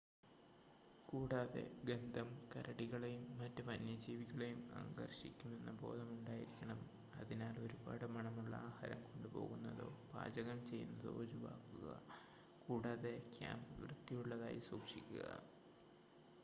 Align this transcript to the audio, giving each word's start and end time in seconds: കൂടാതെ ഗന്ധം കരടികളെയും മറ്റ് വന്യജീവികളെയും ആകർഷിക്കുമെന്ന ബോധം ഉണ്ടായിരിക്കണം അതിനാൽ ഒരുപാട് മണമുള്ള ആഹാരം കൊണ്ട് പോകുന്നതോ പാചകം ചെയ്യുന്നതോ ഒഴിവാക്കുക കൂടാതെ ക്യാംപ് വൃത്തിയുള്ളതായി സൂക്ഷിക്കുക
കൂടാതെ 1.09 1.63
ഗന്ധം 1.83 2.29
കരടികളെയും 2.53 3.25
മറ്റ് 3.37 3.61
വന്യജീവികളെയും 3.61 4.61
ആകർഷിക്കുമെന്ന 4.79 5.71
ബോധം 5.81 6.09
ഉണ്ടായിരിക്കണം 6.11 6.79
അതിനാൽ 7.13 7.55
ഒരുപാട് 7.59 8.05
മണമുള്ള 8.07 8.55
ആഹാരം 8.69 9.01
കൊണ്ട് 9.03 9.27
പോകുന്നതോ 9.27 9.89
പാചകം 10.11 10.61
ചെയ്യുന്നതോ 10.65 11.11
ഒഴിവാക്കുക 11.17 11.91
കൂടാതെ 12.61 13.15
ക്യാംപ് 13.35 13.73
വൃത്തിയുള്ളതായി 13.81 14.61
സൂക്ഷിക്കുക 14.69 15.25